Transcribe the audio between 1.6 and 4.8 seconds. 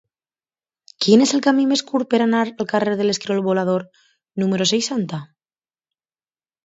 més curt per anar al carrer de l'Esquirol Volador número